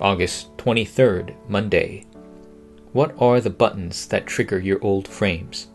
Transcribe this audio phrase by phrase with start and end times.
[0.00, 2.04] August 23rd, Monday.
[2.92, 5.68] What are the buttons that trigger your old frames?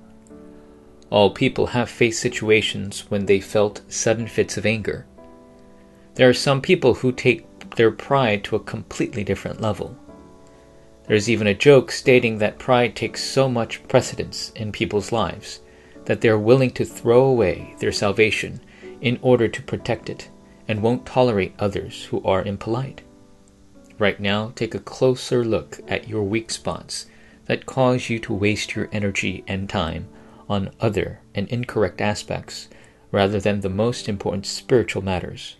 [1.10, 5.06] All people have faced situations when they felt sudden fits of anger.
[6.16, 7.46] There are some people who take
[7.78, 9.98] their pride to a completely different level.
[11.08, 15.62] There is even a joke stating that pride takes so much precedence in people's lives
[16.04, 18.60] that they are willing to throw away their salvation
[19.00, 20.30] in order to protect it
[20.68, 23.02] and won't tolerate others who are impolite.
[24.00, 27.08] Right now, take a closer look at your weak spots
[27.48, 30.08] that cause you to waste your energy and time
[30.48, 32.70] on other and incorrect aspects
[33.12, 35.58] rather than the most important spiritual matters.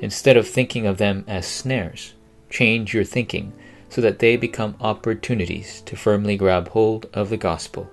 [0.00, 2.12] Instead of thinking of them as snares,
[2.50, 3.54] change your thinking
[3.88, 7.88] so that they become opportunities to firmly grab hold of the gospel.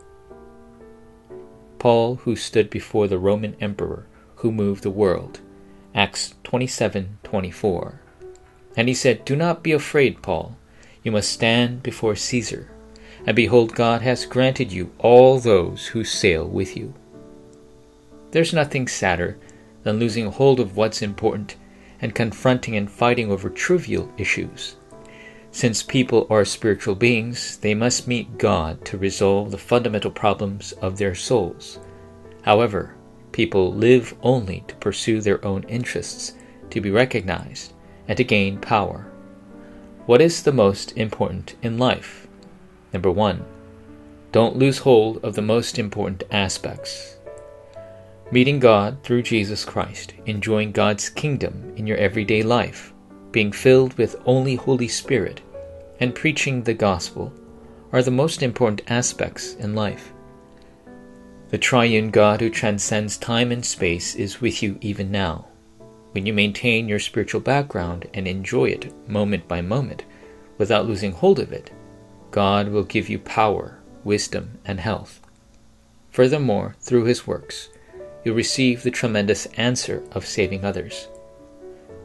[1.77, 5.39] Paul, who stood before the Roman emperor who moved the world,
[5.95, 7.99] Acts 27:24.
[8.79, 10.55] And he said, "Do not be afraid, Paul.
[11.03, 12.69] You must stand before Caesar."
[13.27, 16.93] and behold, God has granted you all those who sail with you.
[18.31, 19.37] There's nothing sadder
[19.83, 21.57] than losing hold of what's important
[22.01, 24.77] and confronting and fighting over trivial issues.
[25.51, 30.97] Since people are spiritual beings, they must meet God to resolve the fundamental problems of
[30.97, 31.79] their souls.
[32.43, 32.95] However,
[33.33, 36.35] people live only to pursue their own interests,
[36.69, 37.73] to be recognized,
[38.09, 39.05] and to gain power.
[40.07, 42.27] What is the most important in life?
[42.91, 43.45] Number one,
[44.31, 47.17] don't lose hold of the most important aspects.
[48.31, 52.93] Meeting God through Jesus Christ, enjoying God's kingdom in your everyday life,
[53.31, 55.41] being filled with only Holy Spirit,
[55.99, 57.31] and preaching the gospel
[57.91, 60.11] are the most important aspects in life.
[61.49, 65.48] The triune God who transcends time and space is with you even now.
[66.11, 70.05] When you maintain your spiritual background and enjoy it moment by moment
[70.57, 71.71] without losing hold of it,
[72.31, 75.21] God will give you power, wisdom, and health.
[76.09, 77.69] Furthermore, through his works,
[78.23, 81.07] you'll receive the tremendous answer of saving others.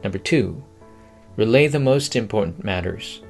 [0.03, 0.63] Number two,
[1.35, 3.21] relay the most important matters.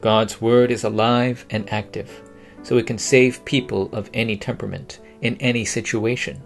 [0.00, 2.22] God's word is alive and active,
[2.62, 6.40] so it can save people of any temperament in any situation.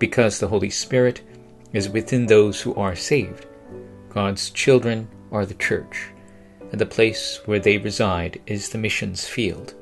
[0.00, 1.22] Because the Holy Spirit
[1.74, 3.46] is within those who are saved,
[4.08, 6.08] God's children are the church
[6.70, 9.74] and the place where they reside is the missions field.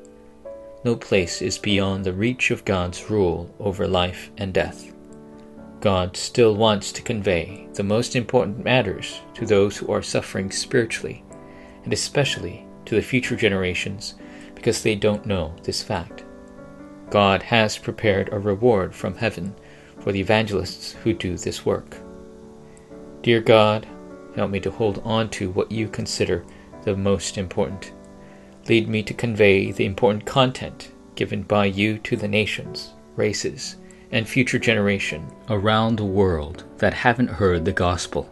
[0.84, 4.92] No place is beyond the reach of God's rule over life and death.
[5.80, 11.24] God still wants to convey the most important matters to those who are suffering spiritually,
[11.84, 14.14] and especially to the future generations
[14.54, 16.24] because they don't know this fact.
[17.10, 19.54] God has prepared a reward from heaven
[20.02, 21.96] for the evangelists who do this work.
[23.22, 23.86] Dear God,
[24.34, 26.44] help me to hold on to what you consider
[26.82, 27.92] the most important.
[28.68, 33.76] Lead me to convey the important content given by you to the nations, races,
[34.10, 38.28] and future generation around the world that haven't heard the gospel.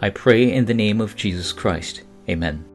[0.00, 2.02] I pray in the name of Jesus Christ.
[2.28, 2.71] Amen.